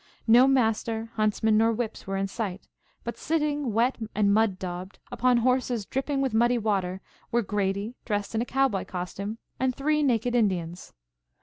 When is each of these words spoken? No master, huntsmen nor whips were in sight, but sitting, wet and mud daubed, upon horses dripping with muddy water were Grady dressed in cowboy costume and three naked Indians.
No 0.25 0.47
master, 0.47 1.11
huntsmen 1.13 1.59
nor 1.59 1.71
whips 1.71 2.07
were 2.07 2.17
in 2.17 2.27
sight, 2.27 2.67
but 3.03 3.19
sitting, 3.19 3.71
wet 3.71 3.97
and 4.15 4.33
mud 4.33 4.57
daubed, 4.57 4.97
upon 5.11 5.37
horses 5.37 5.85
dripping 5.85 6.21
with 6.21 6.33
muddy 6.33 6.57
water 6.57 7.01
were 7.31 7.43
Grady 7.43 7.93
dressed 8.03 8.33
in 8.33 8.43
cowboy 8.45 8.85
costume 8.85 9.37
and 9.59 9.75
three 9.75 10.01
naked 10.01 10.33
Indians. 10.33 10.91